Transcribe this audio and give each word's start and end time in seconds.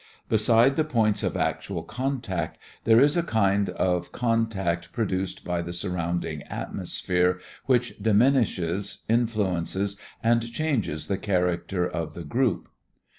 Beside 0.29 0.77
the 0.77 0.83
points 0.83 1.21
of 1.21 1.37
actual 1.37 1.83
contact 1.83 2.57
there 2.85 2.99
is 2.99 3.15
a 3.15 3.21
kind 3.21 3.69
of 3.69 4.11
contact 4.11 4.91
produced 4.91 5.43
by 5.45 5.61
the 5.61 5.73
surrounding 5.73 6.41
atmosphere 6.49 7.39
which 7.67 7.95
diminishes, 8.01 9.03
influences 9.07 9.97
and 10.23 10.51
changes 10.51 11.05
the 11.05 11.19
character 11.19 11.87
of 11.87 12.15
the 12.15 12.23
group. 12.23 12.67